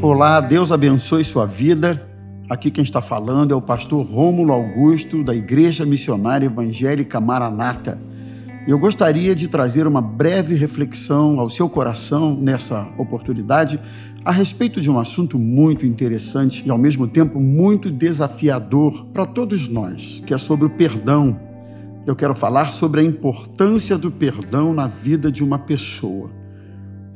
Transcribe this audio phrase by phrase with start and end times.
[0.00, 2.08] Olá, Deus abençoe sua vida.
[2.48, 8.00] Aqui quem está falando é o pastor Rômulo Augusto, da Igreja Missionária Evangélica Maranata.
[8.64, 13.80] Eu gostaria de trazer uma breve reflexão ao seu coração nessa oportunidade
[14.24, 19.66] a respeito de um assunto muito interessante e ao mesmo tempo muito desafiador para todos
[19.66, 21.40] nós, que é sobre o perdão.
[22.06, 26.37] Eu quero falar sobre a importância do perdão na vida de uma pessoa.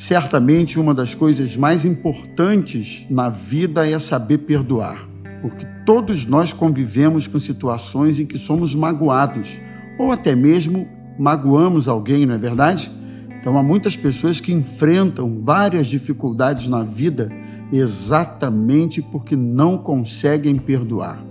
[0.00, 5.06] Certamente uma das coisas mais importantes na vida é saber perdoar,
[5.42, 9.60] porque todos nós convivemos com situações em que somos magoados
[9.98, 12.90] ou até mesmo magoamos alguém, não é verdade?
[13.38, 17.30] Então há muitas pessoas que enfrentam várias dificuldades na vida
[17.70, 21.22] exatamente porque não conseguem perdoar.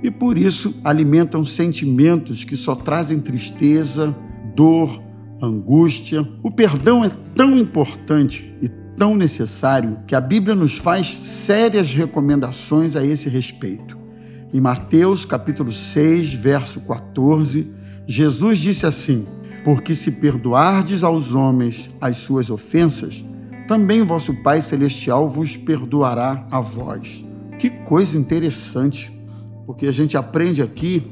[0.00, 4.14] E por isso alimentam sentimentos que só trazem tristeza,
[4.54, 5.02] dor,
[5.42, 6.26] angústia.
[6.42, 12.94] O perdão é tão importante e tão necessário que a Bíblia nos faz sérias recomendações
[12.94, 13.98] a esse respeito.
[14.54, 17.72] Em Mateus capítulo 6, verso 14,
[18.06, 19.26] Jesus disse assim:
[19.64, 23.24] Porque se perdoardes aos homens as suas ofensas,
[23.66, 27.24] também vosso Pai celestial vos perdoará a vós.
[27.58, 29.10] Que coisa interessante,
[29.66, 31.02] porque a gente aprende aqui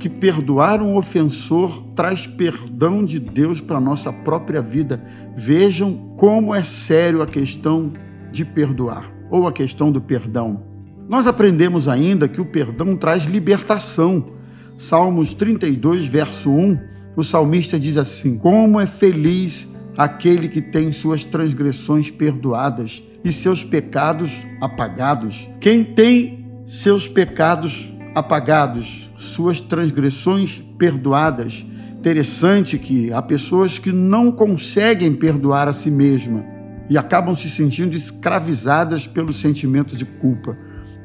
[0.00, 5.04] que perdoar um ofensor traz perdão de Deus para a nossa própria vida.
[5.36, 7.92] Vejam como é sério a questão
[8.32, 10.64] de perdoar, ou a questão do perdão.
[11.06, 14.32] Nós aprendemos ainda que o perdão traz libertação.
[14.78, 16.78] Salmos 32, verso 1,
[17.14, 23.62] o salmista diz assim: Como é feliz aquele que tem suas transgressões perdoadas e seus
[23.62, 25.46] pecados apagados.
[25.60, 31.64] Quem tem seus pecados apagados, suas transgressões perdoadas.
[31.98, 36.44] Interessante que há pessoas que não conseguem perdoar a si mesma
[36.88, 40.56] e acabam se sentindo escravizadas pelo sentimento de culpa.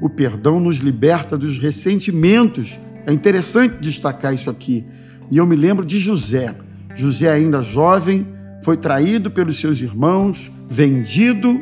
[0.02, 2.80] O perdão nos liberta dos ressentimentos.
[3.06, 4.86] É interessante destacar isso aqui.
[5.30, 6.56] E eu me lembro de José.
[6.96, 8.26] José, ainda jovem,
[8.64, 11.62] foi traído pelos seus irmãos, vendido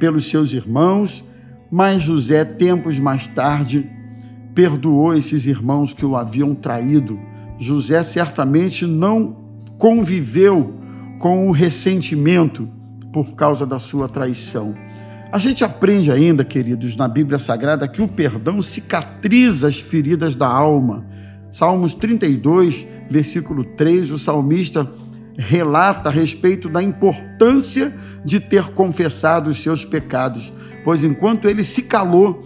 [0.00, 1.22] pelos seus irmãos,
[1.70, 3.88] mas José, tempos mais tarde,
[4.54, 7.18] perdoou esses irmãos que o haviam traído.
[7.58, 9.36] José certamente não
[9.78, 10.74] conviveu
[11.18, 12.68] com o ressentimento
[13.12, 14.74] por causa da sua traição.
[15.30, 20.46] A gente aprende ainda, queridos, na Bíblia Sagrada que o perdão cicatriza as feridas da
[20.46, 21.06] alma.
[21.50, 24.90] Salmos 32, versículo 3, o salmista
[25.36, 30.52] relata a respeito da importância de ter confessado os seus pecados,
[30.84, 32.44] pois enquanto ele se calou,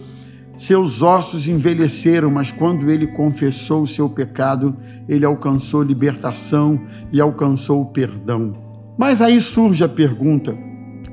[0.57, 4.75] seus ossos envelheceram, mas quando ele confessou o seu pecado,
[5.07, 6.81] ele alcançou libertação
[7.13, 8.57] e alcançou o perdão.
[8.97, 10.57] Mas aí surge a pergunta: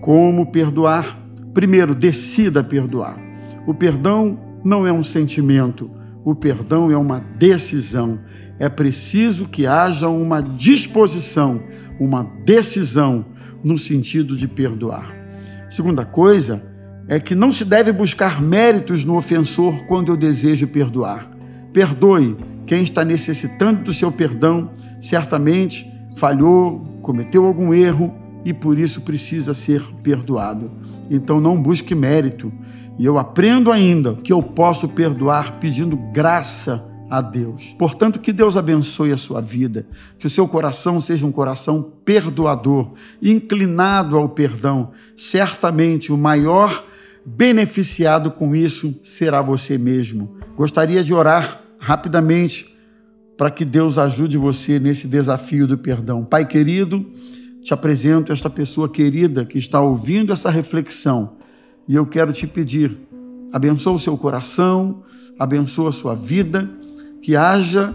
[0.00, 1.21] como perdoar?
[1.53, 3.19] Primeiro, decida perdoar.
[3.66, 5.91] O perdão não é um sentimento,
[6.25, 8.19] o perdão é uma decisão.
[8.59, 11.62] É preciso que haja uma disposição,
[12.00, 13.26] uma decisão
[13.62, 15.15] no sentido de perdoar.
[15.69, 16.74] Segunda coisa,
[17.07, 21.31] é que não se deve buscar méritos no ofensor quando eu desejo perdoar.
[21.73, 24.71] Perdoe quem está necessitando do seu perdão,
[25.01, 30.71] certamente falhou, cometeu algum erro e por isso precisa ser perdoado.
[31.11, 32.53] Então não busque mérito.
[32.99, 37.75] E eu aprendo ainda que eu posso perdoar pedindo graça a Deus.
[37.79, 39.87] Portanto, que Deus abençoe a sua vida,
[40.19, 44.93] que o seu coração seja um coração perdoador, inclinado ao perdão.
[45.17, 46.85] Certamente o maior
[47.25, 50.37] beneficiado com isso será você mesmo.
[50.57, 52.75] Gostaria de orar rapidamente
[53.37, 56.25] para que Deus ajude você nesse desafio do perdão.
[56.25, 57.05] Pai querido,
[57.62, 61.37] te apresento esta pessoa querida que está ouvindo essa reflexão
[61.89, 62.99] e eu quero te pedir,
[63.53, 65.03] abençoa o seu coração,
[65.39, 66.69] abençoa a sua vida,
[67.21, 67.95] que haja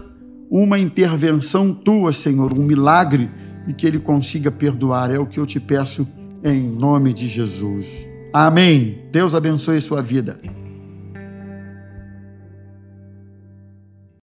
[0.50, 3.30] uma intervenção tua, Senhor, um milagre
[3.66, 5.10] e que ele consiga perdoar.
[5.10, 6.06] É o que eu te peço
[6.44, 8.09] em nome de Jesus.
[8.32, 9.02] Amém.
[9.10, 10.38] Deus abençoe sua vida.